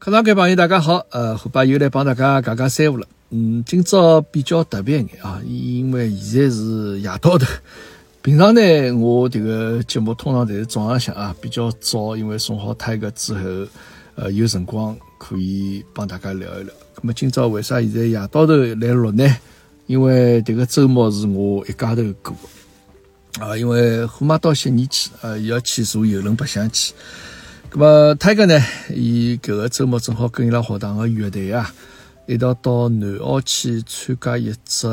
[0.00, 3.06] 客堂间朋友大家好，呃，虎爸又来帮大家讲讲三胡了。
[3.28, 7.46] 嗯，今朝比较特别一眼啊，因为现在是夜到头。
[8.24, 13.68] 平常呢，我这个节目通常侪是早浪向啊，比较早，因为送好胎个之后，
[14.14, 16.72] 呃，有辰光可以帮大家聊一聊。
[17.02, 19.36] 那么今朝为啥现在夜到头来录呢？
[19.86, 22.34] 因为这个周末是我一家头过。
[23.38, 26.94] 啊，因为虎妈到悉尼去，呃，要去坐游轮白相去。
[27.72, 28.60] 那么泰哥呢，
[28.92, 31.72] 伊搿个周末正好跟伊拉学堂个乐队啊，
[32.26, 34.88] 一道到南澳去参加一只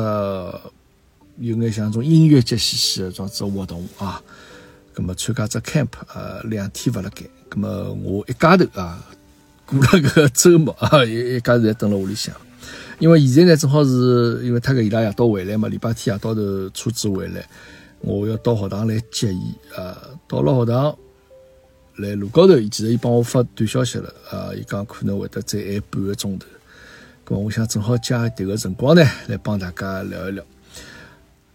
[1.38, 4.22] 有眼像种音乐节兮兮的种子活动啊。
[4.94, 7.24] 那么参加只 camp，呃，两天勿辣盖。
[7.50, 9.04] 那么我一家头啊，
[9.66, 12.32] 过了个周末啊，一 一家头侪蹲辣屋里向。
[13.00, 17.44] 因为现在呢，正好是因为泰哥伊拉夜到回来嘛，礼拜天夜到头车子回来。
[18.00, 20.96] 我要到学堂来接伊，啊，到了学堂，
[21.98, 26.46] 来路高头，其实伊帮我发短消息了，啊，伊讲可能会得再晚半个钟头，
[27.26, 30.44] 咁我想正好借迭个辰光呢，来帮大家聊一聊。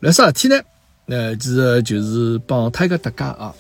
[0.02, 0.62] 聊啥事体呢？
[1.06, 3.54] 呃，其实就是帮他一个搭界啊，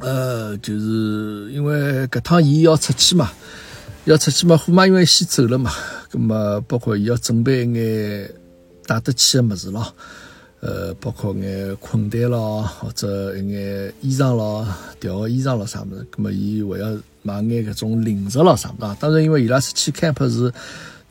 [0.00, 3.32] 呃，就是因为搿趟伊要出去嘛，
[4.04, 5.72] 要出去嘛，虎妈因为先走了嘛，
[6.10, 8.30] 咁么包括伊要准备一眼
[8.86, 9.94] 带得去个物事咯。
[10.60, 14.66] 呃，包括眼困袋咯，或者一眼衣裳咯，
[14.98, 18.96] 调个衣裳咯啥物事，咁么伊还要买眼搿种零食咯啥物事。
[18.98, 20.52] 当然，因为伊拉是去 camp 是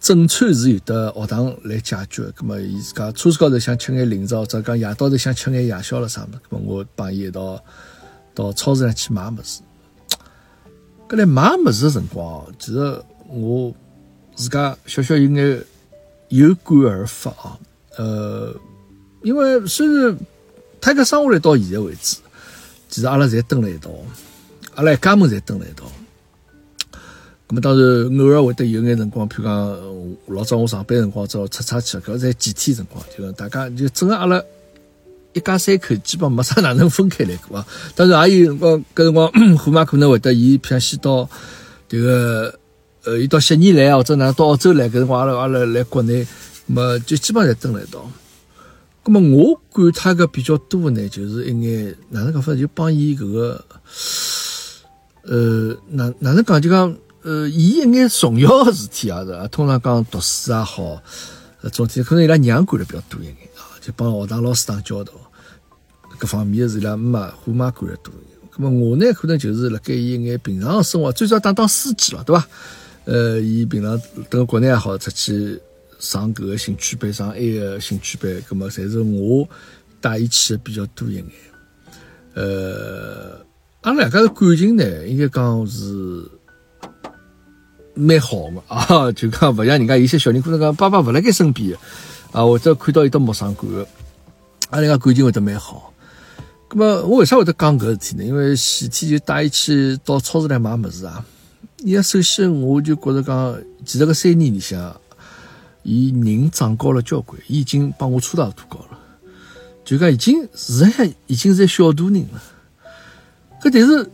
[0.02, 7.64] 正餐是有的学堂来解决，咁么伊自家车子高头想吃眼零食，或者讲夜到头想吃眼夜宵咯啥物事，咁么我帮伊一道
[8.34, 9.62] 到超市上去买物事。
[11.08, 13.72] 搿来买物事个辰光，其实我
[14.36, 15.64] 自家小小有眼
[16.30, 17.60] 有感而发啊，
[17.98, 18.54] 呃。
[19.26, 20.16] 因为虽然
[20.80, 22.18] 他搿生活来到现在为止，
[22.90, 23.90] 其实阿拉侪蹲辣一道，
[24.76, 25.84] 阿拉一家门侪蹲辣一道。
[27.48, 29.78] 咁么当然偶尔会得有眼辰光，譬如讲
[30.28, 34.40] 老早我上班辰光，要出差去，搿在几天辰光，就大家就整个阿拉
[35.34, 37.66] 一家三口基本没啥哪能分开来过啊。
[37.96, 41.28] 当然也有辰光，搿辰光 虎妈可能会得伊，譬如先到
[41.90, 42.54] 迭个
[43.06, 46.28] 呃，伊到悉尼来或者哪到澳洲来，搿辰光阿拉阿拉来国内，
[46.68, 48.08] 么就基本侪蹲辣一道。
[49.08, 53.64] 那么我管他个比较多呢，就是一眼哪能讲法，就帮伊搿个，
[55.22, 59.48] 呃，哪哪能讲就讲，呃，伊一眼重要的事体啊，是吧？
[59.50, 61.00] 通常讲读书也好，
[61.62, 65.14] 呃，总体可能伊拉娘管的比较多一眼啊，就帮学堂老师打交道，
[66.18, 68.12] 各方面的事伊拉妈虎妈管的多。
[68.58, 72.48] 那么我呢，可能就是辣盖伊一眼平常生活，最少当当司机了，对吧？
[73.04, 74.02] 呃，伊平常
[74.32, 75.62] 等国内也好出去。
[76.06, 79.48] 上搿个兴趣班，上埃个兴趣班，葛末侪是我
[80.00, 81.26] 带伊去的比较多一眼。
[82.36, 83.40] 呃，
[83.82, 86.30] 阿拉两家的感情呢，应该讲是
[87.96, 91.76] 蛮好的 啊，就讲勿像人家有些小人可能讲爸爸勿辣盖身边
[92.32, 93.66] 啊，或者看到伊到陌生感，
[94.70, 95.92] 阿拉两家感情会得蛮好。
[96.68, 98.24] 葛末我为啥会得讲搿事体呢？
[98.24, 101.26] 因为前天就带伊去到超市来买物事啊。
[101.84, 104.96] 伊首先我就觉着讲，其实搿三年里向。
[105.86, 108.98] 伊人长高了交关，伊已经帮我差大多高了，
[109.86, 112.42] 就讲已经实际上已经是小大人了。
[113.62, 114.12] 搿但是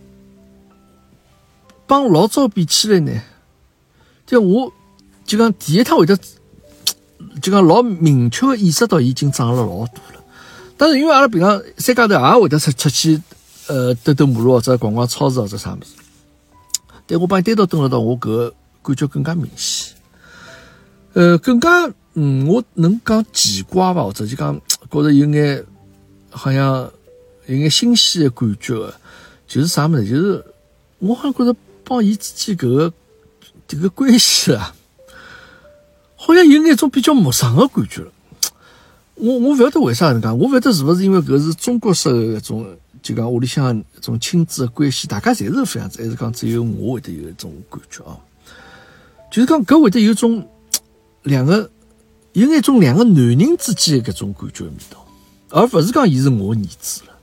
[1.88, 3.22] 帮老早比起来呢，
[4.26, 4.74] 就我
[5.26, 6.18] 就讲第一趟会得
[7.42, 10.22] 就讲老明确的意识到已经长了老大了。
[10.76, 13.22] 但是因为阿拉平常三家头也会得出出去
[13.68, 15.94] 呃兜兜马路或者逛逛超市或者啥物事，
[17.08, 18.54] 但我帮伊单独蹲了到，我搿个
[18.84, 19.96] 感觉更加明显。
[21.14, 24.58] 呃，更加，嗯，我能讲奇怪伐，或者就讲
[24.90, 25.62] 觉着有眼
[26.30, 26.90] 好像
[27.48, 28.94] 有眼新鲜的感觉的，
[29.46, 30.08] 就是啥么子？
[30.08, 30.42] 就是
[31.00, 32.94] 我好像觉着帮伊之间搿个
[33.68, 34.74] 迭个关系啊，
[36.16, 38.12] 好像有眼种比较陌生的感觉了。
[39.16, 48.16] 我我勿晓得为啥能讲，我勿晓得是勿是因为搿是中国式的搿种，就讲屋里向一种亲子的关系，大家侪是搿样子，还是讲只有我会得有一种感觉啊？
[49.30, 50.48] 就是讲搿会得有种。
[51.24, 51.70] 两个
[52.34, 55.06] 有那种两个男人之间的搿种感觉味道，
[55.50, 57.14] 而不是讲伊是我儿子了，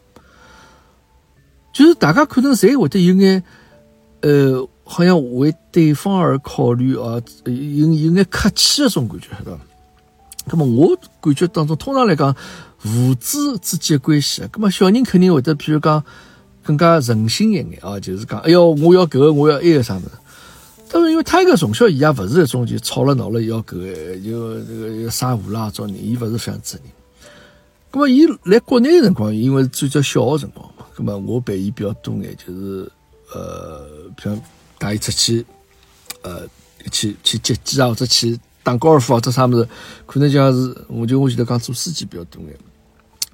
[1.72, 3.42] 就是大家可能侪会得有眼，
[4.20, 9.60] 呃，好像为对方而考虑啊，有有眼客气的种感觉，对吧？
[10.50, 12.34] 那么我感觉当中，通常来讲，
[12.78, 16.02] 父子之间的关系，那么小人肯定会得，譬如讲
[16.62, 20.10] 更加任性一眼啊，就是讲，哎哟，我要搿个，我要埃个啥子。
[20.90, 26.92] 但是因为他一个从小伊也勿是一种就吵了闹了要搿个就这个撒胡啦种人，伊勿是这样子人。
[27.90, 32.90] 咁么伊来国内辰光，因为最早小个辰光嘛，咁么我陪伊比较多眼，就是
[33.32, 33.86] 呃，
[34.22, 34.40] 像
[34.78, 35.44] 带伊出去
[36.22, 36.46] 呃，
[36.90, 39.68] 去去接机啊，或者去打高尔夫或者啥么子，
[40.06, 42.54] 可能就讲是，我就我记得讲做司机比较多眼。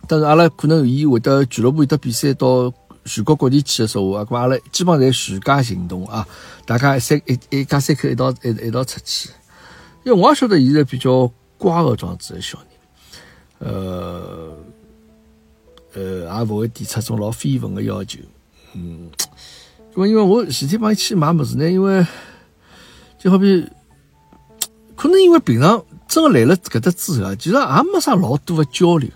[0.06, 2.72] 但是阿拉可能伊会得俱乐部有得比赛到
[3.04, 6.26] 全国各地去的时候啊，咁阿拉基本上侪全家行动啊，
[6.64, 9.30] 大家三一一家三口一道一一道出去。
[10.04, 14.56] 因为我也晓得伊是比较乖个状子的小人，呃
[15.94, 16.02] 呃，
[16.38, 18.18] 也勿会提出种老非分个要求，
[18.74, 19.10] 嗯。
[19.96, 22.04] 因为因为我前天帮伊去买物事呢，因为
[23.18, 23.64] 就好比，
[24.96, 29.08] 可能因为平常真个来了搿搭之后啊，其实也没啥老多个交流。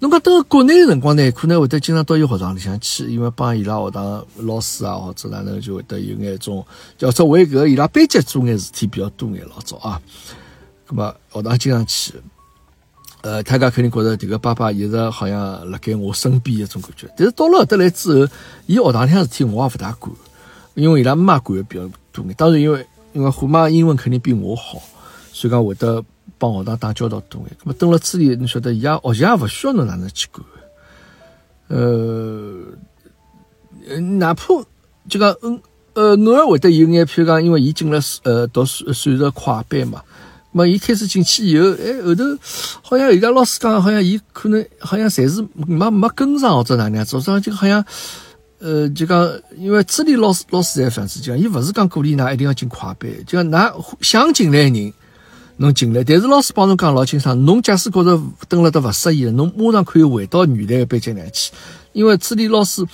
[0.00, 6.64] 侬讲到国内个辰光呢，可能会得经常到伊学堂里向去，因为帮伊拉学堂老师啊或者哪能就会得有眼种，
[6.96, 10.00] 叫做为搿伊拉班级做眼事体比较多眼老早啊。
[10.88, 12.14] 咁么学堂经常去，
[13.22, 17.08] 呃，大家肯定觉着迭个爸爸一直好像辣盖我身边一种感觉。
[17.16, 18.32] 但是到了搿搭来之后，
[18.66, 20.14] 伊学堂里向事体我也勿大管，
[20.74, 22.32] 因为伊拉妈管的比较多眼。
[22.34, 24.80] 当然，因为因为虎妈英文肯定比我好，
[25.32, 26.04] 所以讲会得。
[26.38, 30.44] 帮学堂打交道多眼，咁么蹲了处里，你晓得，伊也学习也勿需要侬哪能去管。
[31.68, 32.54] 呃，
[34.18, 34.46] 哪怕
[35.08, 35.60] 就讲，嗯，
[35.92, 40.02] 呃，偶尔会得有眼，譬如讲，因为伊进了呃读数数学快班嘛，
[40.52, 42.24] 咁么伊开始进去以后，哎，后头
[42.80, 47.84] 好像人家老师讲，好像伊可能好像暂时没没跟上或者哪能样子，所以就好像，
[48.60, 54.92] 呃，就讲，因为处理老师老师在反思，讲伊勿是讲鼓励㑚一定要进快班，就讲㑚想进来人。
[55.60, 61.52] 侬进来，但是老师帮侬讲老清爽，侬假使觉着蹲了得勿适意了，侬马上可以回到原来个班级来去。
[61.92, 62.86] 因为这里老师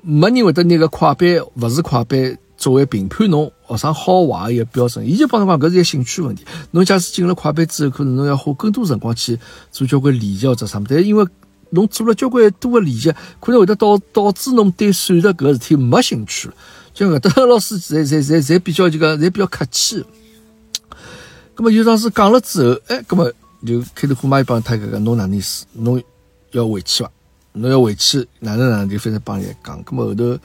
[0.00, 1.28] 没人会得拿个快班
[1.60, 5.06] 勿是快班作为评判侬学生好坏个一个标准。
[5.06, 6.44] 伊就帮侬讲，搿是一个兴趣问题。
[6.70, 9.38] 侬假使进了快班之后，可能侬要花更多辰光去
[9.70, 10.86] 做交关练习或者啥么。
[10.88, 11.26] 但因为
[11.70, 16.54] 侬做了交关多个练习，可能会得导导致侬对数学搿个事体没兴趣了。
[16.94, 20.02] 就搿搭 老师侪侪侪侪比较就讲侪比较客气。
[21.62, 23.32] 那么有当时讲了之后，哎，那么
[23.64, 25.64] 就开头虎妈又帮他搿个侬哪能意思？
[25.74, 26.02] 侬
[26.50, 27.10] 要回去伐？
[27.52, 29.80] 侬要回去哪能哪能就反正帮伊讲。
[29.88, 30.36] 那么后头，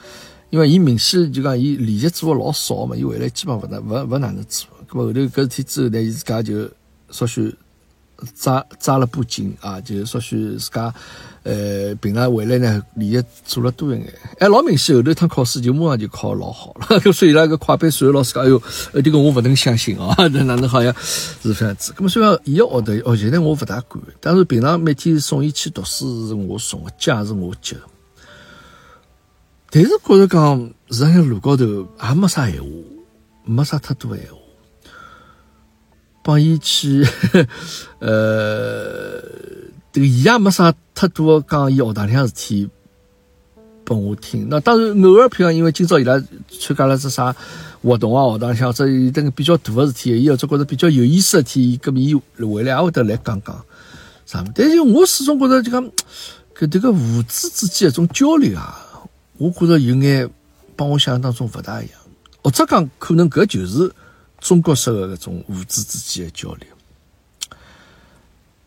[0.52, 4.68] 因为伊明显就讲伊练习做的老少嘛，伊回来基本勿能勿勿哪能做。
[4.92, 6.70] 那么后头搿事体之后呢，伊自家就
[7.10, 7.52] 稍许。
[8.36, 10.94] 扎扎了把劲啊，就稍许自家，
[11.44, 17.00] 呃，平常回来呢，练习做了多一眼，哎，老明显，后头一趟考试就马上就考老好了。
[17.14, 18.62] 所以伊拉个快班数学老师讲，哎哟，
[18.94, 21.94] 呃，这个我勿能相信啊， 那哪能好像是这样子？
[21.94, 27.82] 咁么虽然伊个学的学习呢，我勿大管，但是平常每天送伊去读书是我送的，家是我接的。
[29.70, 30.60] 但是觉着讲，
[30.90, 32.68] 实际上路高头也没啥闲话，
[33.44, 34.37] 没啥太多闲话。
[36.28, 37.08] 帮伊去，
[38.00, 39.18] 呃，
[39.94, 42.70] 这个伊也没啥太多讲伊学堂里向事体
[43.86, 44.46] 拨我听。
[44.50, 46.22] 那当然偶尔，譬如因为今朝伊拉
[46.60, 47.34] 参加了只啥
[47.82, 52.14] 活动啊，学堂里向或者有比较大个事体，伊或者觉着比较有意思个事体，搿么伊
[52.44, 53.64] 回来也会得来讲讲
[54.26, 54.52] 啥么。
[54.54, 55.82] 但是我始终觉着就讲
[56.54, 58.78] 搿迭个父子之间一种交流啊，
[59.38, 60.30] 我觉着有眼
[60.76, 61.94] 帮我想象当中勿大一样，
[62.44, 63.90] 或者讲可能搿就是。
[64.40, 66.68] 中国式的搿种父子之间的交流，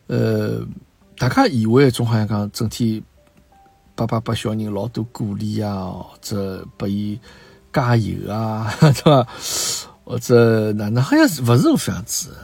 [0.09, 0.67] 呃，
[1.17, 3.03] 大家以为种好像讲整天
[3.95, 7.19] 爸爸拨小人老多鼓励啊，或者拨伊
[7.73, 9.27] 加油啊， 对伐？
[10.05, 12.37] 或者哪能好像是勿是搿样子？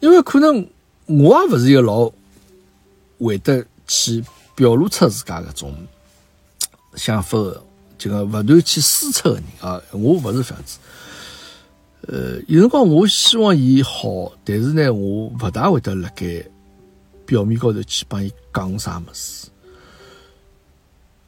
[0.00, 0.68] 因为可能
[1.06, 2.10] 我也勿是一个老
[3.20, 4.24] 会得去
[4.56, 5.74] 表露出自家搿种
[6.96, 7.62] 想法的，
[7.96, 10.78] 就讲勿断去输出的人啊，我勿是搿样子。
[12.10, 16.42] 呃，有辰光我希望伊好，但是呢，我勿大会得辣盖
[17.26, 19.48] 表面高头去帮伊讲啥物事。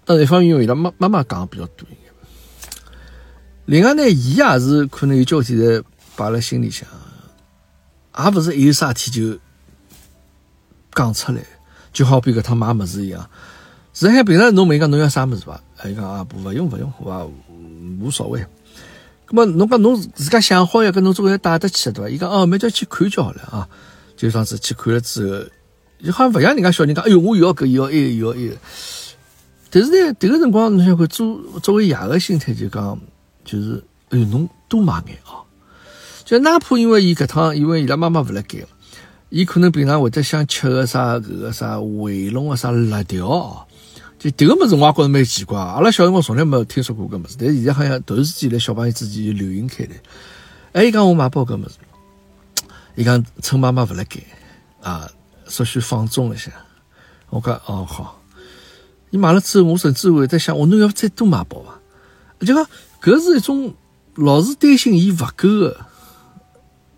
[0.07, 2.11] 当然，一方面因为伊拉妈妈妈讲比较多一点，
[3.67, 5.83] 另外呢，伊也是可能有交体在
[6.17, 6.89] 摆辣心里向，
[8.19, 9.39] 也勿是有啥体就
[10.95, 11.43] 讲出来，
[11.93, 13.29] 就好比搿趟买物事一样。
[13.93, 15.63] 实际上，平常侬问伊讲侬要啥物事伐？
[15.85, 17.31] 伊讲啊，不勿用勿用，我
[18.01, 18.43] 无所谓。
[19.33, 22.11] 那么侬讲侬自家想好呀跟侬总归要带得去对伐？
[22.11, 23.69] 伊讲哦，明朝去看就好了啊。
[24.17, 28.57] 就上次去看了之后，就好像勿像人家小人讲，哎哟，我又要搿要埃要埃。
[29.71, 32.99] 但是呢，迭个辰光侬想看，作作为爷个心态就讲，
[33.45, 35.47] 就是哎哟，侬多买眼哦。
[36.25, 38.59] 就哪怕因为伊搿趟，因为伊拉妈妈勿辣盖，
[39.29, 43.63] 伊可能平常会得想吃个啥搿个啥回龙个啥辣条哦。
[44.21, 45.59] 就迭个物事，我也觉着蛮奇怪。
[45.59, 49.93] 阿拉小辰光从来没听说过搿物事，但现在好像突然之间辣小朋友之间就流行开来。
[50.73, 51.77] 哎，伊讲我买包搿物事，
[52.97, 54.21] 伊讲趁妈妈勿辣盖
[54.83, 55.11] 啊，
[55.47, 56.53] 稍许放纵一下。
[57.31, 58.21] 我讲哦好。
[59.09, 62.45] 伊买了之后，我甚至会在想，我侬要再多买包伐？
[62.45, 62.67] 就讲
[63.01, 63.75] 搿是一种
[64.17, 65.81] 老是担心伊勿够个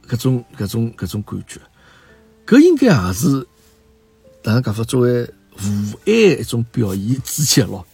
[0.09, 1.61] 搿种搿种搿种感觉，
[2.45, 3.47] 搿应该也是，
[4.43, 4.83] 哪能讲法？
[4.83, 5.31] 作为
[5.63, 7.87] 父爱一种表现之一咯。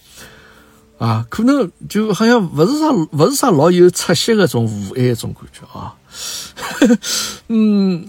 [0.98, 5.94] 啊，可能就好像勿是啥勿是啥老有出息个种父爱一种感觉啊。
[7.46, 8.08] 嗯，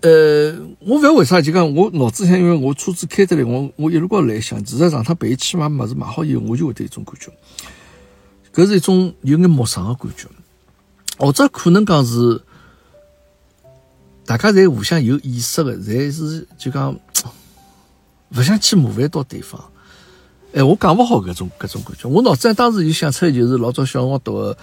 [0.00, 7.32] 呃，我勿晓得为啥就讲我脑子里向，因为我车子开得来，我我一路高来想，其实上趟陪伊去买物事买好以后，我就会得一种感觉，
[8.54, 10.28] 搿是一种有眼陌生个感觉，
[11.18, 12.40] 或者可能讲是
[14.24, 16.96] 大家侪互相有意识个，侪是就讲
[18.36, 19.62] 勿想去麻烦到对方。
[20.52, 22.08] 哎，我讲勿好搿种搿种感觉。
[22.08, 24.56] 我脑子里当时就想出来，就是老早小辰光读个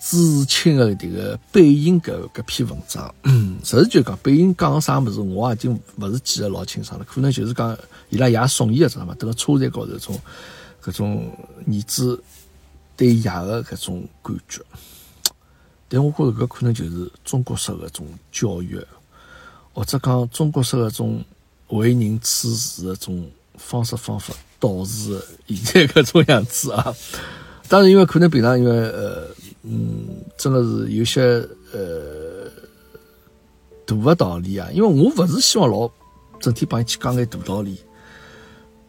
[0.00, 3.14] 朱自清个迭个背影搿搿篇文章。
[3.64, 7.04] 实事求讲，背影讲个啥物事，我已经勿是记得老清爽了。
[7.04, 7.76] 可能就是讲
[8.08, 10.18] 伊拉爷送伊个知道嘛，蹲辣车站高头种
[10.82, 11.30] 搿种
[11.66, 12.22] 儿子
[12.96, 14.62] 对爷个搿种感觉。
[15.88, 18.80] 但我觉着搿可能就是中国式搿种教育，
[19.74, 21.24] 或者讲中国式搿种
[21.68, 24.34] 为人处事个种方式方法。
[24.60, 26.92] 导致现在搿种样子啊，
[27.68, 29.28] 当然因为可能平常因为呃
[29.62, 31.22] 嗯，真的是有些
[31.72, 32.50] 呃
[33.86, 35.88] 大个道理啊，因为我勿是希望老
[36.40, 37.78] 整天帮伊去讲眼大道理，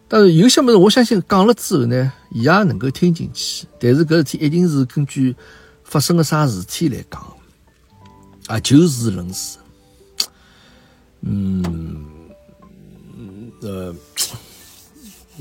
[0.07, 5.35] 但是有些物事我相信讲了之后呢，伊也能够听进去，但是搿事体一定是根据
[5.83, 7.23] 发生个啥事体来讲，
[8.47, 9.59] 啊就事论事，
[11.21, 12.07] 嗯
[13.61, 13.95] 呃。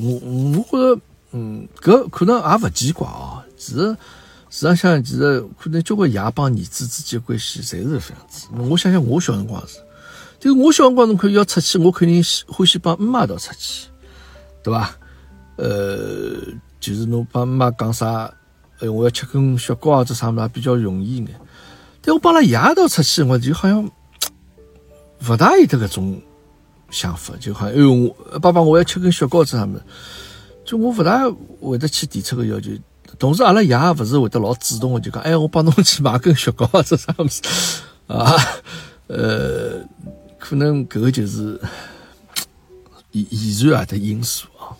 [0.01, 1.01] 我我觉着，
[1.33, 3.43] 嗯，搿可能也勿奇怪哦。
[3.57, 3.97] 其实，
[4.49, 8.47] 实际上，其实可能交关爷帮儿子之间关系，侪是搿样子。
[8.71, 9.79] 我想想，我小辰光是，
[10.39, 13.89] 就我小辰光侬可以要出去，我肯定喜欢喜帮姆妈一道出去，
[14.63, 14.95] 对伐？
[15.57, 16.37] 呃，
[16.79, 18.33] 就是侬帮姆妈讲啥，
[18.79, 21.41] 哎，我要吃根雪糕啊，这啥物事比较容易眼。
[22.01, 23.91] 但我帮拉爷一道出去，我就好像
[25.29, 26.23] 勿大有得搿种。
[26.91, 27.93] 想法就好像，哎呦，
[28.33, 29.79] 我爸爸，我要吃根雪糕子啥么？
[30.65, 31.29] 就我不大
[31.61, 32.71] 会得去提出个要求。
[33.19, 37.43] 同时，阿拉爷也不是会得老主动的，就讲，哎，我帮侬去买根雪糕子啥么子
[38.07, 38.35] 啊？
[39.07, 39.81] 呃，
[40.39, 41.61] 可能搿个就是
[43.13, 44.77] 遗遗传啊的因素啊。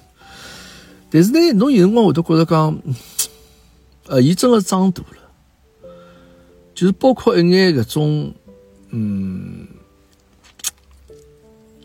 [1.11, 2.79] 但是呢，侬有辰光会得觉得讲，
[4.09, 5.89] 呃，伊真个长大了，
[6.75, 8.35] 就是包括一眼搿种，
[8.91, 9.67] 嗯。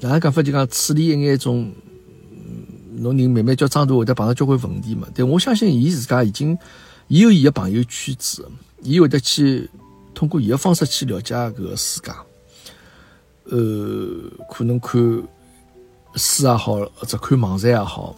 [0.04, 1.72] 哪能讲法就讲处理一眼种，
[2.98, 5.08] 侬人慢慢叫长大会得碰到交关问题嘛？
[5.16, 6.58] 但我相信伊自家已经，
[7.08, 8.46] 伊有伊个朋友圈子，
[8.82, 9.70] 伊会得去
[10.14, 12.12] 通过伊个方式去了解搿个世界。
[13.46, 15.02] 呃，可能看
[16.16, 18.14] 书也好，或者看网站也好，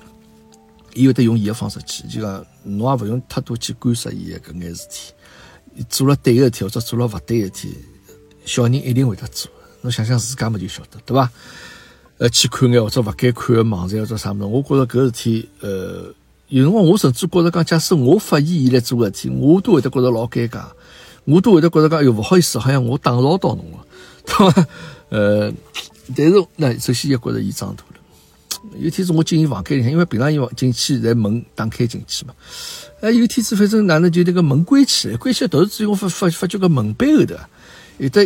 [0.95, 5.13] 伊会得用伊个方式去，就讲侬也勿用太多去干涉伊个搿眼事体。
[5.87, 7.75] 做了对个事体或者做了勿对个事体，
[8.43, 9.51] 小人一定会得做。
[9.81, 11.31] 侬想想自家嘛就晓得，对伐？
[12.17, 16.13] 呃，去看眼或者勿该看个网站或者啥物事，我觉着搿事体，呃，
[16.47, 20.63] 有辰光我甚至觉着讲，假使我发现伊来做个事体，我都会得觉着老尴尬，
[21.25, 23.85] 我都会得觉着讲，哎哟，勿好意思，好像我打扰到侬了，
[24.25, 24.67] 对伐？
[25.09, 25.53] 呃，
[26.15, 27.99] 但是那首先也觉着伊长大了。
[28.79, 32.33] 有天子我进伊房间里向，因为平常伊进去在门打开进去嘛，
[33.01, 37.35] 哎，有天子反正哪能就那个门关起来，关起来突然之间我发发发觉个门背后头
[37.97, 38.23] 有得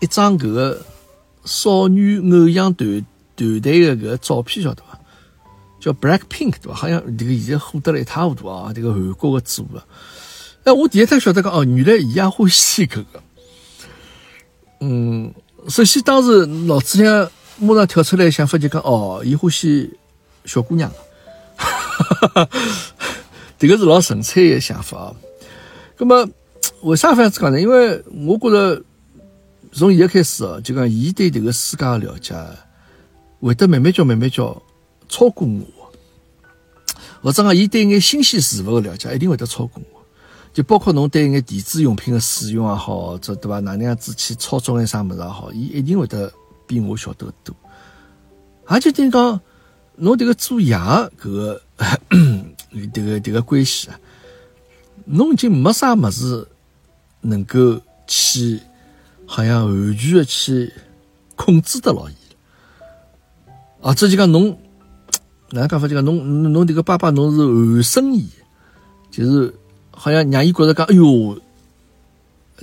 [0.00, 0.84] 一张搿个
[1.46, 3.04] 少女偶像团。
[3.36, 4.98] 团队的搿个照片晓得伐？
[5.80, 6.74] 叫 Black Pink 对伐？
[6.74, 8.72] 好像这个现在火得了一塌糊涂啊！
[8.74, 9.82] 这个韩国的组合，
[10.64, 13.22] 哎，我第一趟晓得讲哦，原来伊也欢喜搿个。
[14.80, 15.34] 嗯，
[15.68, 19.90] 首先当时脑子里马上跳出来想法就讲哦，伊欢喜
[20.46, 20.90] 小姑娘，
[21.56, 22.48] 哈哈，
[23.58, 25.14] 这个是老纯粹的想法啊。
[25.98, 26.26] 那么
[26.82, 27.60] 为啥这样子讲呢？
[27.60, 28.82] 因为我觉着
[29.70, 32.34] 从现在开始哦，就讲伊对这个世界的了解。
[33.46, 34.62] 会得慢慢叫慢慢叫
[35.08, 35.92] 超过我，
[37.22, 40.00] 或者讲，伊对眼新鲜事物的了解一定会得超过我。
[40.52, 43.58] 就包括侬对眼电子用品的使用也好，或者对伐？
[43.60, 46.32] 哪能样子去操作眼啥物事也好，伊一定会得
[46.66, 47.54] 比我晓得多。
[48.64, 49.40] 而且等于讲，
[49.96, 51.60] 侬这个做爷搿个
[52.70, 53.98] 迭个迭个关系啊，
[55.06, 56.46] 侬已经没啥物事
[57.20, 58.60] 能够去
[59.26, 60.72] 好像完全的去
[61.34, 62.14] 控制得牢伊。
[63.84, 64.48] 啊，这就讲侬，
[65.50, 65.86] 哪能讲法？
[65.86, 68.26] 就讲侬，侬这个爸爸，侬是寒生伊，
[69.10, 69.54] 就是
[69.90, 71.38] 好像让伊觉着讲，哎哟，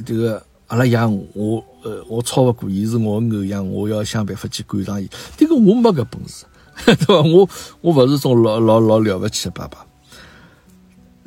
[0.04, 0.98] 这个阿拉爷
[1.36, 5.08] 我，呃，我超不过伊，是我偶像，我要想办法去赶上伊。
[5.38, 6.44] 这个我没搿本事，
[6.86, 7.22] 对伐？
[7.22, 7.48] 我
[7.82, 9.86] 我勿是种老老老了勿起的爸爸。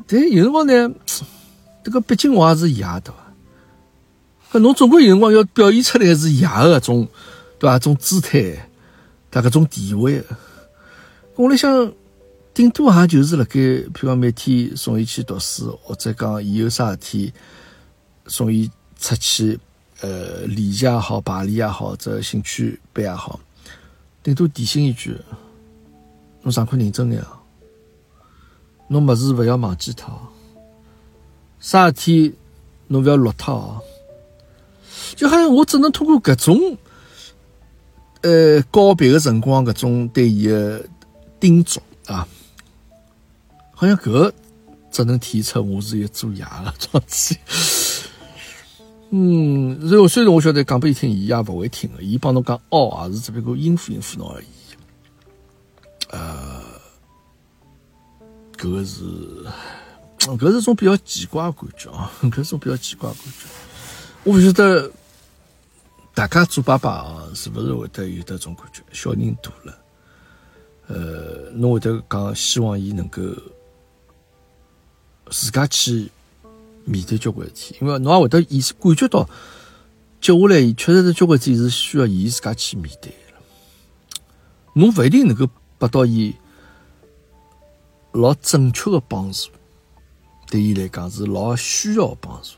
[0.09, 0.91] 但有辰光呢，
[1.85, 4.59] 这个毕竟我也是爷，对伐？
[4.59, 7.07] 搿侬总归有辰光要表现出来是爷个种，
[7.61, 7.79] 对伐？
[7.79, 8.69] 种姿态，
[9.35, 10.23] 大搿种地位。
[11.35, 11.93] 我来想，
[12.55, 17.33] 顶多也就是辣盖，譬如讲每天送伊去读书，或者讲伊有啥事体
[18.29, 19.59] 送伊出去，
[20.03, 23.41] 呃，练习也好，排练也好，或者兴趣班也好，
[24.23, 25.17] 顶多提醒一句：
[26.43, 27.43] 侬上课认真点啊！
[28.87, 30.17] 侬物事勿要忘记脱，
[31.59, 32.35] 啥事体
[32.87, 33.83] 侬勿要落脱哦。
[35.17, 36.79] 就好像我只能通过搿种，
[38.25, 40.83] 呃，告别的辰光搿种对伊的
[41.39, 42.27] 叮嘱啊，
[43.71, 44.35] 好像搿个
[44.91, 47.39] 只能体现出我是一个做爷的状态。
[49.13, 54.47] 嗯，然后虽然我晓得讲拨伊听，伊也勿会听的，伊帮侬讲哦，也是只不过应付应付侬而已。
[56.09, 56.63] 呃，
[58.57, 59.03] 搿个是，
[60.19, 63.47] 搿是种比较奇怪的感觉啊，搿是种比较奇怪的感觉。
[64.25, 64.91] 我勿晓得。
[66.15, 68.83] 大家做爸爸啊，是不是会得有得种感觉？
[68.93, 69.77] 小人大了，
[70.87, 73.21] 呃，侬会得讲希望伊能够
[75.29, 76.09] 自家去
[76.85, 79.29] 面对交关事体，因为侬也会得意识感觉到，
[80.21, 83.17] 接下来确实是交关事体是需要伊自家去面对的。
[84.75, 86.33] 侬勿一定能够拨到伊
[88.13, 89.51] 老正确的帮助，
[90.49, 92.55] 对伊来讲是老需要帮助，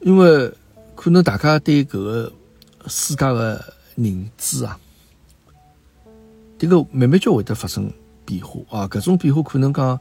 [0.00, 0.52] 因为。
[0.96, 2.32] 可能大家对搿个
[2.86, 4.78] 世界的认知啊，
[6.58, 7.92] 迭个慢慢就会得发生
[8.24, 8.88] 变化啊。
[8.88, 9.98] 搿种变化可能讲，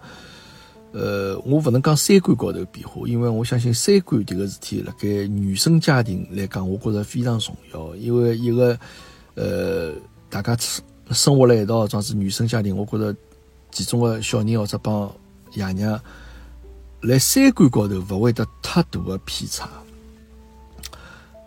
[0.92, 7.96] 呃，我勿能讲三观高头变化，因为我相信三观迭个事体，辣盖原生家庭来讲，我觉着非常重要。
[7.96, 8.78] 因为一个
[9.36, 9.92] 呃，
[10.30, 10.58] 大家
[11.12, 13.16] 生活辣一道，算是原生家庭，我觉着
[13.72, 15.12] 其中的小人或者帮
[15.54, 16.00] 爷娘，
[17.02, 19.68] 辣三观高头勿会得太大的偏差。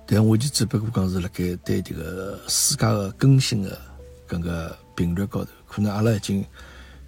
[0.09, 3.77] 但我就只不过讲是辣盖对这个世界的更新的
[4.29, 6.45] 搿个频率高头，可能阿拉已经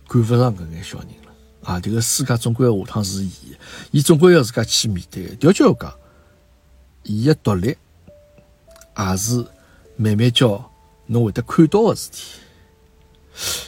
[0.08, 1.78] 赶勿上搿眼小人了啊！
[1.78, 3.30] 这个世界总归要下趟是伊，
[3.92, 5.26] 伊总归要自家去面对。
[5.36, 5.94] 调句话讲，
[7.04, 7.68] 伊的独立
[8.96, 9.44] 也是
[9.96, 10.70] 慢慢叫
[11.06, 12.22] 侬会得看到的事体。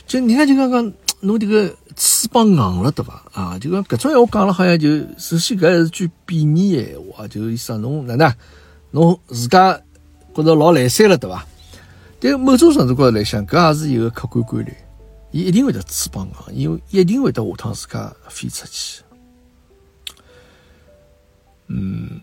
[0.06, 3.22] 就人家就讲讲侬这个翅膀硬了对伐？
[3.32, 8.34] 啊，就讲搿种闲话讲了，好像就首先搿还是句贬义的闲话，就意思侬哪能？
[8.90, 9.80] 侬自家
[10.34, 11.46] 觉着老来三了，对伐？
[12.20, 14.74] 但某种程度高头来想，搿也是一个客观规律。
[15.30, 19.02] 伊一定会得翅膀硬，因为一定会得下趟自家飞出去。
[21.68, 22.20] 嗯，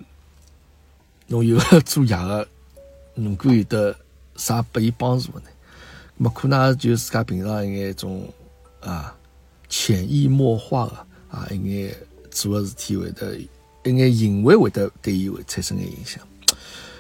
[1.28, 2.48] 侬有个做爷个，
[3.16, 3.96] 如果有得
[4.36, 5.44] 啥拨伊帮助呢？
[6.18, 8.28] 么可能就自家平常一眼种
[8.82, 9.16] 啊
[9.70, 11.96] 潜移默化的啊一眼
[12.30, 13.48] 做个事体会得一
[13.84, 16.22] 眼行为会得对伊会产生眼影响。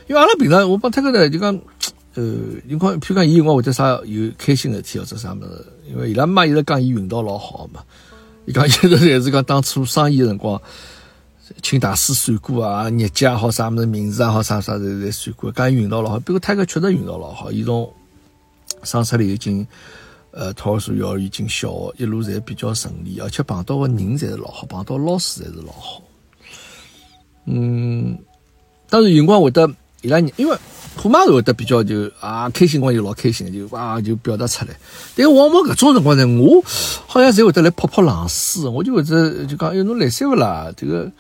[0.07, 1.53] 因为阿拉平常我帮泰哥呢，就讲，
[2.15, 2.23] 呃，
[2.65, 7.83] 你看，譬如讲，伊有辰光会得啥有开心的事体或者啥么子，因为伊拉妈一直讲 伊运道老好嘛，
[8.45, 10.61] 伊讲一直也是讲当初生意的辰光，
[11.61, 16.19] 请大师算过啊，日节也好啥么子，名字也好啥啥侪侪算过，讲伊运道老好。
[16.19, 17.91] 不过泰哥确实运道老好，伊从
[18.83, 19.65] 生出来已经，
[20.31, 26.01] 呃，托儿所、幼儿园进小学，一路侪比较顺利，而且碰到个人侪是老好，碰到老师侪是老好。
[27.45, 28.17] 嗯，
[28.89, 29.69] 当然有光会得。
[30.03, 30.55] 伊拉因为
[30.95, 34.71] 虎妈是会得比较就啊开心，光就老开心，就哇就表达出来。
[35.15, 36.63] 但往往搿种辰光呢，我
[37.07, 40.71] 好像侪会得来泼泼冷水，我就会得就讲，哎，侬来三勿啦？
[40.77, 41.11] 这个，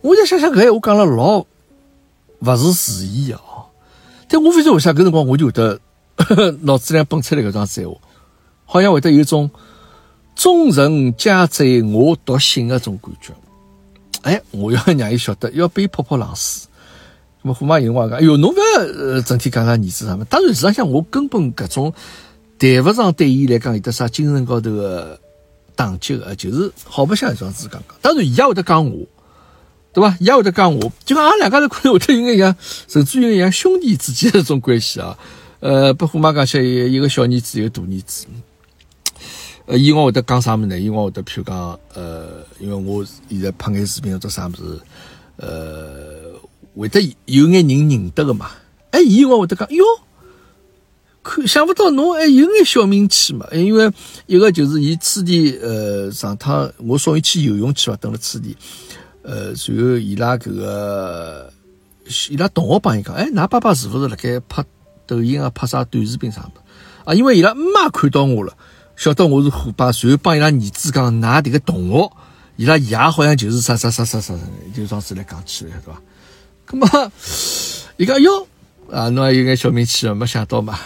[0.00, 1.38] 我就想想搿闲话讲了老
[2.40, 3.40] 勿是时宜啊。
[4.28, 5.78] 但我非常为啥搿辰光我就会得
[6.62, 7.96] 脑子里蹦出来搿桩闲话，
[8.64, 9.48] 好像会得有种
[10.34, 13.32] 众人皆醉我独醒的种感觉。
[14.22, 16.68] 哎，我要让伊晓得，要被泼泼冷水。
[17.46, 20.24] 么虎妈有辰光讲，哎哟，侬勿要呃整天讲讲儿子啥么？
[20.26, 21.92] 当然，实际上我根本搿种
[22.58, 25.18] 谈勿上对伊来讲有得啥精神高头的
[25.74, 27.96] 打击个，就是好白相一桩事讲讲。
[28.02, 29.06] 当然，伊也会得讲我，
[29.92, 30.16] 对伐？
[30.20, 32.56] 伊也会得讲我，就讲俺两家头可能会得有眼像，
[32.88, 35.16] 甚至有眼像兄弟之间的种关系啊。
[35.60, 38.26] 呃，把虎妈讲起一个小儿子，一个大儿子。
[39.66, 40.78] 呃，伊往会得讲啥么呢？
[40.78, 42.26] 伊往会得譬如讲，呃，
[42.58, 44.80] 因为我现在拍眼视频或者啥么子，
[45.36, 46.15] 呃。
[46.82, 48.50] 会得有眼人认得个嘛？
[48.90, 49.84] 哎，伊我会得讲哟，
[51.22, 53.46] 看想不到侬还有眼小名气嘛？
[53.52, 53.90] 因为
[54.26, 58.56] 一个就是伊初地呃上趟我送伊去游泳去嘛，等了初地，
[59.22, 61.52] 呃，随后伊拉搿个
[62.30, 64.64] 伊拉同学帮伊讲，哎，㑚爸爸是勿是辣盖拍
[65.06, 66.62] 抖音啊，拍啥短视频啥的
[67.04, 67.12] 啊？
[67.14, 68.56] 因为伊拉妈看到我了，
[68.96, 72.10] 晓得我是虎爸，随后帮伊拉儿子讲，㑚迭个同学
[72.56, 74.34] 伊拉爷好像就是啥啥啥啥啥，
[74.74, 76.00] 就这样子来讲起来，对伐？
[76.72, 77.12] 那么，
[77.96, 78.46] 伊讲哟，
[78.90, 80.78] 啊，侬也有眼小名气啊，没想到嘛。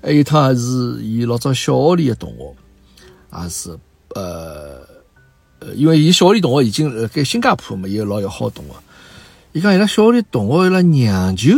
[0.00, 3.76] 还有一趟是伊老早小学里的同学，也是
[4.14, 4.80] 呃，
[5.74, 8.70] 因为伊小学里同学已经辣盖新加坡嘛，有老要好同学。
[9.52, 11.50] 伊讲伊拉小学里同学伊拉娘舅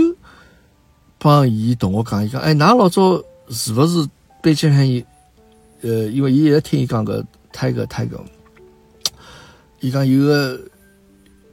[1.18, 4.08] 帮伊同学讲，伊讲哎，㑚老早是勿是
[4.42, 5.04] 班级喊伊？
[5.82, 8.18] 呃，因为伊一直听伊讲个泰戈泰戈。
[9.80, 10.60] 伊讲有个，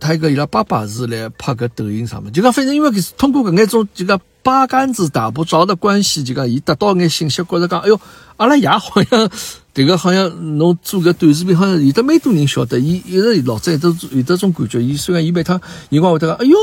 [0.08, 8.00] 他一个伊拉爸爸是来拍个抖音上面，就讲反正因为通过搿眼种就讲八竿子打不着的关系，就讲伊得到眼信息，觉着讲，哎哟，
[8.38, 9.30] 阿拉爷好像
[9.76, 16.56] 迭个好像侬做个短视频，好像有得蛮多人晓得，伊一直老早都有得种感觉，伊虽然伊每趟辰光会得讲，哎哟，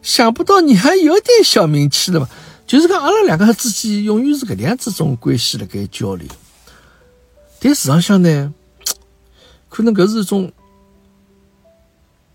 [0.00, 2.26] 想不到你还有点小名气的嘛，
[2.66, 6.26] 就是讲阿拉两个之间永远是搿样子种关系辣盖交流，
[7.60, 8.54] 但事实上呢，
[9.68, 10.50] 可能搿是一种。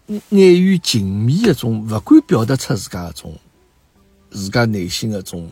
[0.08, 3.38] 碍于情面一种，勿敢表达出自家一种，
[4.32, 5.50] 自家内心的种，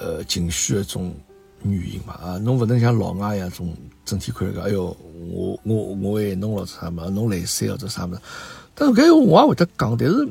[0.00, 1.14] 呃，情绪的种
[1.62, 4.96] 原因嘛啊，侬勿能像老外一样种整天看个，哎哟，
[5.30, 8.20] 我我我爱侬咯啥么，侬来三或者啥么，
[8.74, 10.28] 但是搿个我也会得讲，但是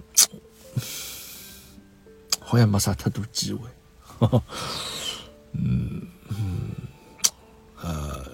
[2.39, 3.61] 好像没啥太多机会，
[5.53, 6.69] 嗯嗯，
[7.81, 8.25] 呃，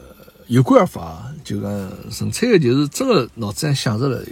[0.47, 4.23] 有关而发，就讲纯粹的，就是真个脑子上想着了。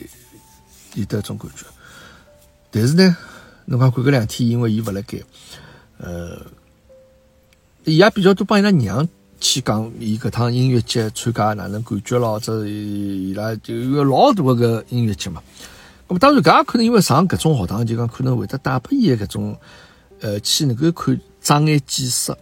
[0.99, 1.65] 有得种感觉，
[2.71, 3.15] 但是呢，
[3.65, 5.17] 侬讲过搿两天，因为伊勿辣盖，
[5.97, 6.37] 呃，
[7.85, 9.07] 伊也比较多帮伊拉娘
[9.39, 12.39] 去讲，伊搿趟音乐节参加哪能感觉咯？
[12.39, 15.41] 这伊拉就有老大个音乐节嘛。
[16.07, 19.57] 那么当然，搿也可能因为上搿种学堂，就讲可能会得带拨伊搿种，
[20.19, 22.35] 呃，去能够看障眼见识。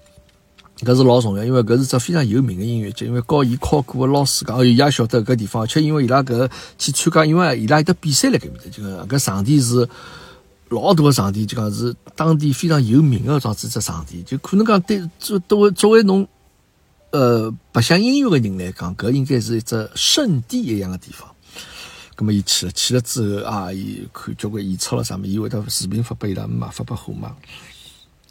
[0.82, 3.08] 搿是老重要，因为搿是只非常有名的音乐节。
[3.08, 9.90] 因为教伊考过的老师讲，哦，伊也晓得搿地方，而且因为伊拉搿去参加，因为伊拉有得比赛辣搿面搭，就讲搿场地是
[10.70, 16.28] 老大个场地，就讲是当地非常有名的这样子只场地，就可能讲对作作为作为侬
[17.12, 21.28] 呃白相音乐的人来讲，搿应该是一只圣地一样的地方。
[22.16, 27.32] 葛末伊去了，去了之后啊，伊看交关演出了啥物，伊会得视频发拨伊拉妈，发拨虎妈。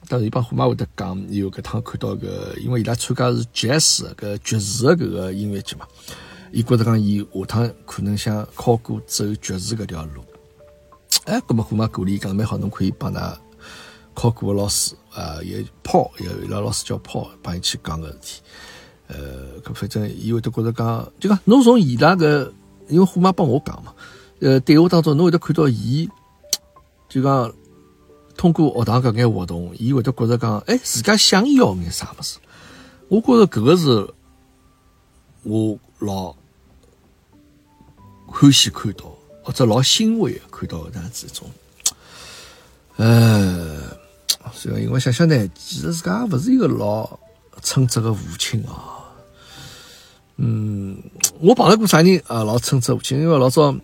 [0.09, 5.87] 当然，伊帮虎妈会得讲，有搿趟看到个，因为伊拉参加是爵士搿爵士的搿个音乐节嘛，
[6.53, 10.23] 伊觉得讲伊下趟可能想考过走爵士搿条路。
[11.25, 13.37] 哎，搿么虎妈鼓励讲蛮好，侬可以帮㑚
[14.14, 18.40] 考过个老师啊，也泡，也伊拉老师叫泡，帮伊去讲个事体。
[19.09, 22.53] 呃，搿反正伊会得觉得讲，就讲侬从伊拉个，
[22.88, 23.92] 因为虎妈帮我讲嘛，
[24.40, 26.09] 呃，对话当中侬会得看到伊，
[27.09, 27.53] 就讲。
[28.37, 32.38] 通过学堂搿眼活动，伊会得觉着讲，哎，自家想要眼啥物事？
[33.09, 34.09] 我觉着搿个是
[35.42, 36.37] 我老
[38.27, 39.05] 欢喜看到，
[39.42, 41.49] 或者老欣慰看到这样子一种。
[42.96, 43.96] 呃，
[44.53, 47.18] 所以因为想想呢，其实自家勿是一个老
[47.62, 49.03] 称职的父亲啊。
[50.37, 51.03] 嗯，
[51.40, 52.44] 我碰到过啥人啊？
[52.44, 53.75] 老称职父亲，因为老早。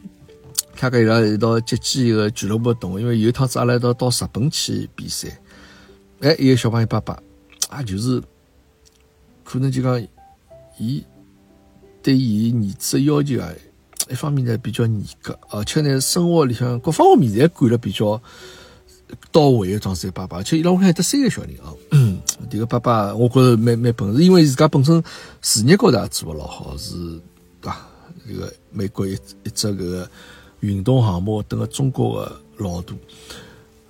[0.74, 5.28] 他跟伊拉一道接机一个俱乐部动，因为有一趟子阿拉一道到日本去比赛，
[6.20, 7.22] 哎，一个小朋友爸爸，
[7.68, 8.20] 啊，就是
[9.44, 10.02] 可能就讲，
[10.78, 11.04] 伊
[12.02, 13.48] 对伊儿子的要求啊，
[14.10, 18.20] 一方面呢比较严格，而且呢生活里向各方面侪管了比较
[19.30, 21.72] 到位的状子爸爸，而且伊拉屋里还得三个小人啊，
[22.50, 25.00] 这个爸爸我觉着蛮蛮本事，因为自家本身
[25.42, 26.94] 事业高头也做勿老好，是
[27.60, 27.86] 对伐，
[28.26, 29.12] 这个美国一
[29.44, 30.10] 一只搿个。
[30.62, 32.94] 运动项目等个中国的老大，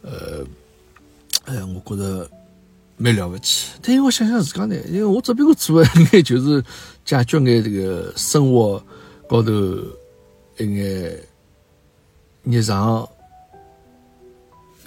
[0.01, 0.43] 呃，
[1.45, 2.31] 哎，我觉着
[2.97, 3.69] 蛮了不起。
[3.83, 6.65] 但是我想想自家呢，因为我这边我做的应该就是
[7.05, 8.83] 解决眼这个生活
[9.29, 9.53] 高头
[10.57, 11.21] 一眼
[12.45, 13.07] 日常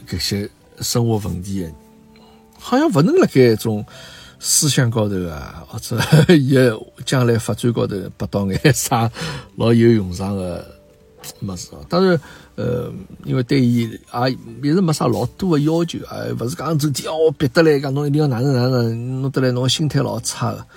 [0.09, 0.49] 搿些
[0.81, 1.71] 生活问题，
[2.57, 3.85] 好像勿能辣盖一种
[4.39, 6.01] 思想高头啊，或者
[6.33, 6.73] 也
[7.05, 9.11] 将来发展高头拔到眼啥
[9.57, 10.73] 老有用场的。
[11.39, 12.19] 没事啊，当然，
[12.55, 12.91] 呃，
[13.23, 14.31] 因为对伊也
[14.63, 20.67] 一直没啥老多的要求啊，勿是讲整天哦逼得来，讲侬一定要哪能哪能，弄得来侬心态老差的，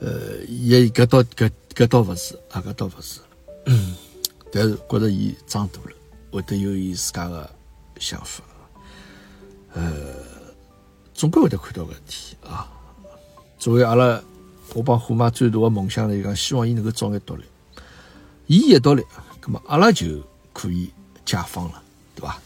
[0.00, 3.20] 呃，也搿倒搿搿倒勿是啊，搿倒勿是，
[4.52, 5.96] 但是觉着伊长大了，
[6.30, 7.48] 会得有伊自家的
[7.98, 8.42] 想法，
[9.74, 9.82] 呃，
[11.14, 12.66] 总归会得看到问题啊。
[13.58, 14.20] 作为阿拉，
[14.74, 17.42] 我帮虎妈最大的梦想来讲，希望伊能够早眼独立，
[18.46, 19.04] 伊一独立。
[19.42, 20.06] 那么阿拉就
[20.52, 20.90] 可以
[21.24, 21.82] 解放了，
[22.14, 22.40] 对吧？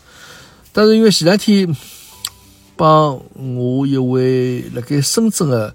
[0.73, 1.77] 但是因为前两天
[2.77, 5.75] 帮我一位辣盖深圳的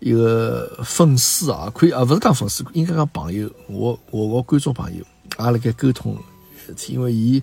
[0.00, 5.04] 一个粉丝啊，可以啊，勿是讲粉丝，应该讲朋友，我我个观众朋友，
[5.38, 6.16] 也辣盖沟通，
[6.88, 7.42] 因为伊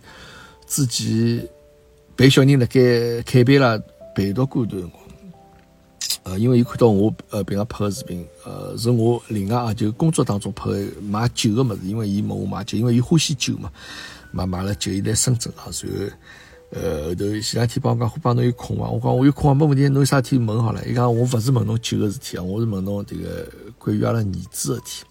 [0.66, 1.48] 自己
[2.16, 3.80] 陪小人辣盖开班啦，
[4.16, 5.01] 陪读过一段辰光。
[6.24, 10.70] 呃，因为伊看到我呃平常拍个视频，呃，是我另外啊就工作当中拍
[11.02, 13.72] 买酒个物事，因为伊问我买酒，因为伊欢喜酒嘛，
[14.32, 16.16] 买买了酒，伊来深圳啊，然后
[16.74, 18.88] 呃后头前两天帮我讲，帮侬有空伐？
[18.88, 20.86] 我讲我有空啊，没问题，侬有啥事体问好了。
[20.86, 25.04] 伊讲我勿是问侬酒个事体啊，我是问侬迭个关于阿拉儿子个事体。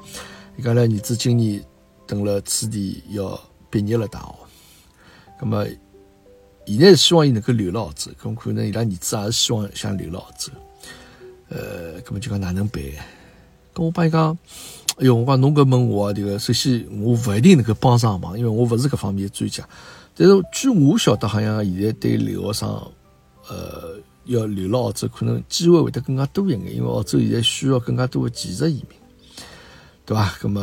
[0.56, 1.60] 伊讲阿拉儿子今年
[2.06, 4.34] 等了此地要毕业了大学，
[5.40, 5.66] 葛么
[6.66, 10.52] 现在希望伊能够留辣澳洲，咁可能伊拉儿子也是希望想留辣澳洲。
[11.50, 12.82] 呃，根本就讲哪能办？
[13.74, 14.36] 跟我帮伊讲，
[14.96, 19.68] 哎哟，我讲侬搿问我迭个，首先我勿一定能够帮上忙，因为我勿是搿方面的专家。
[20.16, 22.68] 但是据我晓得，好像现在对留学生，
[23.48, 28.98] 呃，要留辣澳洲，可能机会会得更加多一眼，因为澳洲现在需要更加多的技术移民，
[30.04, 30.36] 对伐？
[30.42, 30.60] 那么，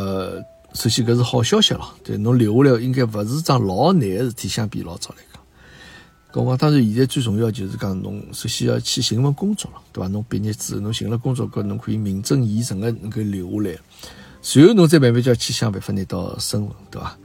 [0.73, 5.17] 首先搿是好消息咯，对，侬留下来应该勿是桩老难的事体，相比老早来
[6.37, 6.45] 讲。
[6.45, 10.07] 我讲，当然，现在最重要就是讲，侬首先要去寻份工作了，对伐？
[10.07, 13.79] 侬毕业之后，侬寻了工作，搿侬可以名正言顺个能够留下来，
[14.41, 17.17] 随后侬再慢慢叫去想办法拿到身份，对伐？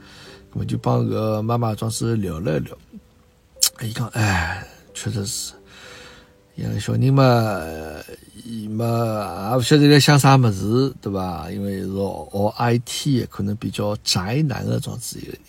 [0.51, 2.77] 那么就帮搿妈妈庄子聊了一聊，
[3.81, 5.53] 伊讲，哎，确实是，
[6.55, 7.61] 养小人嘛，
[8.43, 11.49] 伊嘛也勿晓得在想啥物事，对伐？
[11.51, 15.41] 因为是学 IT，可能比较宅男个庄子一个人，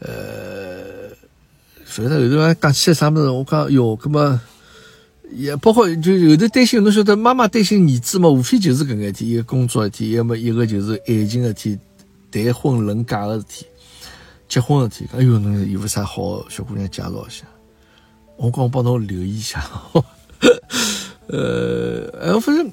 [0.00, 1.19] 呃。
[1.90, 4.40] 反正后头还讲起来啥么子，我讲哟，搿么
[5.32, 11.76] 也包括就后头担心，侬晓得妈妈担心儿子嘛，无非就是搿眼体，一个工作事体，要么一个就是爱情事体，
[12.30, 13.66] 谈婚论嫁个事体，
[14.48, 15.08] 结婚事体。
[15.12, 17.44] 哎哟，侬有勿啥好小姑娘介绍一下？
[18.36, 19.68] 我讲我帮侬留意一下。
[21.26, 22.72] 呃，哎，反正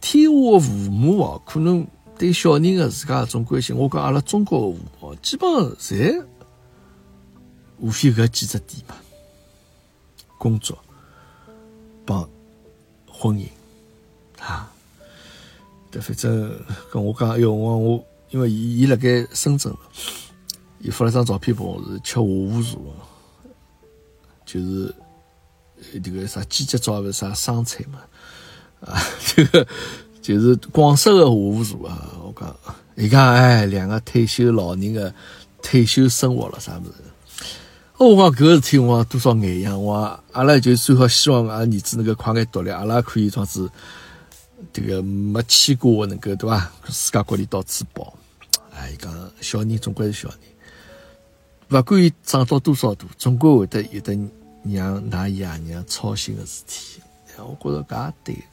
[0.00, 1.86] 天下的父母哦，可能
[2.18, 6.22] 对小人的自家搿种关心，我讲阿拉中国的父母基本上侪。
[7.78, 8.94] 无非搿几只点嘛，
[10.38, 10.78] 工作
[12.06, 12.28] 帮
[13.06, 13.46] 婚姻
[14.40, 14.70] 啊，
[15.90, 16.52] 对，反正
[16.92, 19.72] 跟我讲，哎哟，我我因为伊伊辣盖深圳，
[20.80, 22.78] 伊发了张照片拨我，是吃下午茶，
[24.44, 24.94] 就是
[25.94, 28.00] 迭个啥季节照勿是啥生菜嘛，
[28.80, 29.66] 啊，这个
[30.20, 32.56] 就是广式的下午茶啊，我讲，
[32.96, 35.14] 伊讲哎，两个退休老人的
[35.62, 37.03] 退休生活了啥物事。
[37.96, 43.70] 我讲搿个事体，我多少眼样，我阿拉就最好希望阿拉儿子能够快眼独立，阿拉可以装子
[44.72, 46.72] 这个没牵挂能够对伐？
[46.88, 48.12] 世界各地到处跑。
[48.72, 50.38] 哎，讲小人总归是小人，
[51.68, 54.12] 勿管伊长到多少大，总归会得有得
[54.64, 57.00] 让㑚爷娘操心的事体。
[57.38, 58.44] 我觉着搿也对。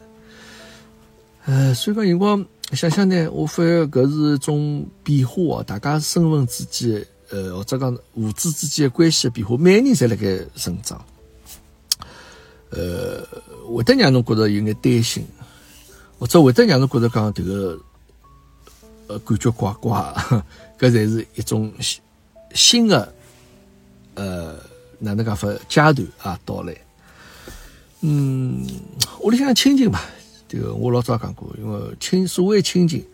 [1.45, 7.03] 呃，所以讲辰光想想呢，我发现搿是一种变化哦，大家身份之间。
[7.31, 11.01] 呃，或者讲父子之间的关系的变化，每个人侪辣盖成长，
[12.69, 13.25] 呃，
[13.73, 15.25] 会得让侬觉得有眼担心，
[16.19, 17.79] 或者会得让侬觉得讲迭个，
[19.07, 20.13] 呃，感觉怪怪，
[20.77, 21.71] 搿才是一种
[22.53, 23.13] 新的，
[24.15, 24.57] 呃，
[24.99, 26.75] 哪能讲法阶段啊到来。
[28.01, 28.67] 嗯，
[29.21, 30.01] 屋里向亲情嘛，
[30.49, 33.05] 这个我老早讲过，因为亲所谓亲情。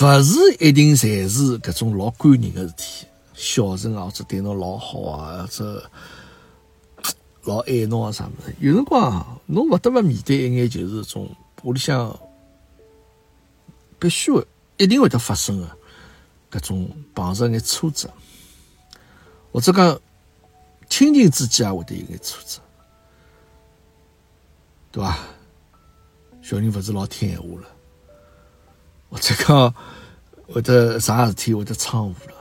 [0.00, 5.90] 勿是一定侪是搿种老感人个事体，孝顺啊，或者对侬老好啊，或者
[7.44, 8.54] 老爱侬啊啥物事。
[8.58, 11.30] 有辰光侬勿得勿面对一眼就是种
[11.62, 12.18] 屋里向
[14.00, 14.44] 必须会
[14.78, 18.10] 一定会得发生个搿种碰着眼挫折，
[19.52, 20.00] 或者讲
[20.88, 22.60] 亲情之间也会得有眼挫折，
[24.90, 25.18] 对伐？
[26.42, 27.68] 小人勿是老听闲话了。
[29.10, 29.74] 或者讲，
[30.52, 32.34] 或者啥事体会得闯祸了？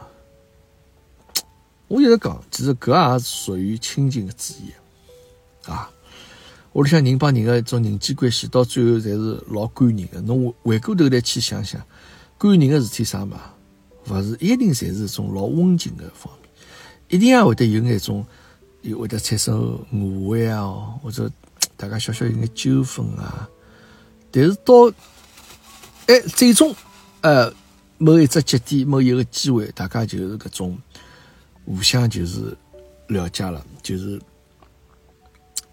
[1.87, 5.89] 我一直讲，其实搿也是属于亲情的之一啊。
[6.73, 10.19] 屋里向人帮人的一种人际关系，到最后侪是老感人的。
[10.21, 11.79] 侬回过头来去想想，
[12.37, 13.39] 感人的事体啥嘛？
[14.09, 16.49] 勿是一定侪是种老温情的方面，
[17.09, 18.25] 一定也会得有眼种，
[18.81, 21.31] 有会得产生误会啊，或者
[21.77, 23.47] 大家小小有眼纠纷啊。
[24.31, 24.91] 但是到
[26.07, 26.75] 哎，最终，
[27.21, 27.53] 呃，
[27.97, 30.77] 某一只节点，某一个机会，大家就是搿种
[31.65, 32.55] 互相就是
[33.07, 34.19] 了解了，就是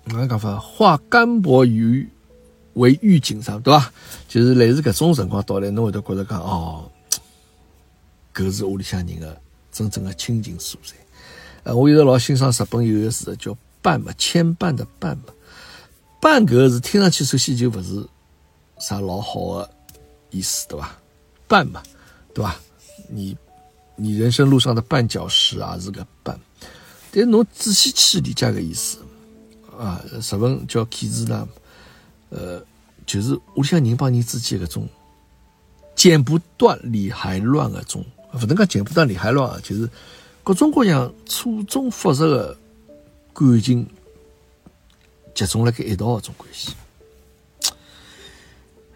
[0.05, 0.57] 哪能讲法？
[0.59, 2.09] 化干薄于
[2.75, 3.93] 为玉锦上，对伐？
[4.29, 6.89] 就是类似搿种辰光到来，侬会得觉得讲哦，
[8.33, 9.41] 搿是屋里向人的
[9.73, 10.95] 真正的亲情所在。
[11.65, 15.33] 呃，我一直老欣赏日本有一个词叫“伴”嘛，牵绊的“伴”嘛
[16.23, 18.07] ，“伴”搿个字听上去首先就勿是。
[18.83, 19.71] 啥老好的
[20.31, 20.99] 意思，对吧？
[21.49, 21.83] 绊嘛，
[22.33, 22.61] 对吧？
[23.09, 23.37] 你
[23.97, 26.37] 你人生路上的绊脚石啊，是个绊。
[27.13, 28.99] 但侬仔细去理解个意思
[29.77, 31.49] 啊，日文叫“起子”呢，
[32.29, 32.65] 呃，
[33.05, 34.89] 就是屋里向人帮人之间搿种
[35.97, 39.91] 剪不断理还乱个种，勿能讲剪不断理还乱啊，就是
[40.45, 42.57] 各种各样错综复杂的
[43.35, 43.85] 感情
[45.35, 46.75] 集中辣盖一道搿种关系。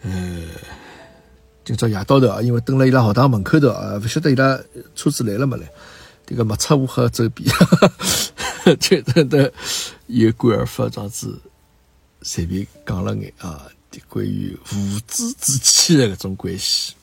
[0.02, 0.42] 呃，
[1.64, 4.61] 今朝夜到头啊，因为等了伊拉学堂门口头啊，勿晓得伊拉
[4.94, 5.66] 车子来了没来。
[6.27, 7.48] 这个莫测乌合周边，
[8.79, 9.53] 觉得的
[10.07, 11.38] 有感而发，这样子
[12.22, 13.66] 随便讲了眼啊，
[14.09, 16.94] 关于父子之间的搿种关系。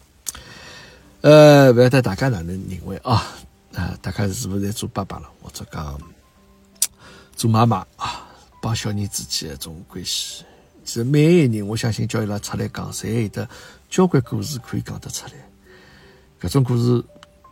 [1.21, 3.28] 呃，勿晓得大家哪能认为啊？
[3.74, 6.00] 啊，大家是勿是在做爸爸了，或者讲
[7.36, 8.28] 做妈妈啊？
[8.62, 10.43] 帮小人之间的种关系，
[10.84, 13.47] 其实每一个人，我相信叫伊拉出来讲，侪有得
[13.91, 15.34] 交关故事可以讲得出来。
[16.41, 17.04] 搿种故事，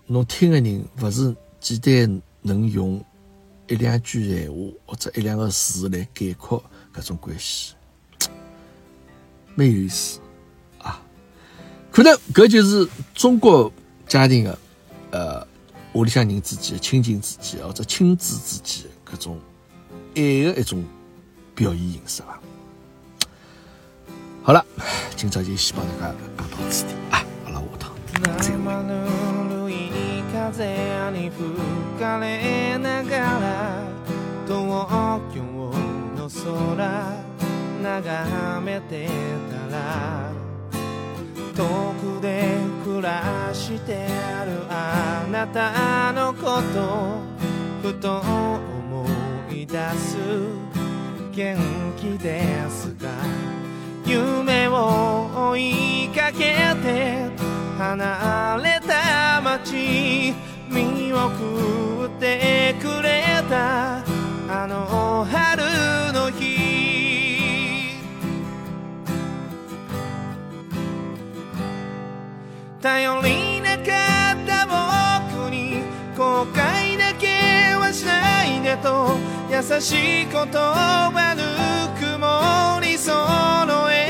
[0.08, 1.36] 侬听的人勿是。
[1.62, 3.04] 简单能用
[3.68, 6.64] 一两句闲话或者一两个字来概括
[6.96, 7.74] 搿种关系，
[9.56, 10.22] 蛮有意思
[10.78, 11.04] 啊！
[11.92, 13.70] 可能搿就是中国
[14.08, 14.58] 家庭的
[15.12, 15.46] 呃
[15.92, 19.38] 屋里向人之间、亲情之间或者亲子之间搿种
[20.16, 20.82] 爱的一种
[21.54, 22.42] 表现形式吧。
[24.50, 24.66] 好了，
[25.16, 27.94] 今朝就先帮大家讲到此地啊，阿拉下趟
[28.42, 28.58] 再会。
[30.52, 31.38] 風に吹
[32.00, 33.84] かれながら
[34.48, 34.58] 東
[35.36, 35.44] 京
[36.18, 36.42] の空
[37.84, 39.08] 眺めて
[39.52, 39.78] たら
[41.56, 44.08] 遠くで暮らして
[44.42, 46.12] あるあなた。
[46.12, 47.20] のこと
[47.88, 49.06] ふと思
[49.52, 50.18] い出す。
[51.32, 51.56] 元
[51.96, 53.08] 気ですか？
[54.10, 57.30] 夢を追いかけて
[57.78, 60.34] 離れた街
[60.68, 63.98] 見送ってくれた
[64.50, 65.64] あの春
[66.12, 66.58] の日。
[72.82, 73.84] 頼りなか
[74.34, 75.84] った僕に
[76.18, 77.28] 後悔だけ
[77.78, 79.18] はしないでと
[79.52, 81.44] 優しい言葉ぬ
[82.00, 82.89] くもり。
[83.00, 84.09] その笑